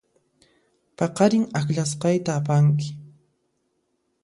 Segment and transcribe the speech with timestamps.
[0.97, 2.89] Paqarin akllasqayta apanki.